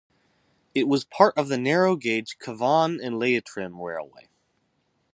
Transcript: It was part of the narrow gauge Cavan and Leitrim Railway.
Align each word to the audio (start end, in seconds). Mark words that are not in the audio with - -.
It 0.73 0.87
was 0.87 1.05
part 1.05 1.37
of 1.37 1.47
the 1.47 1.59
narrow 1.59 1.95
gauge 1.95 2.39
Cavan 2.39 2.99
and 2.99 3.19
Leitrim 3.19 3.79
Railway. 3.79 4.29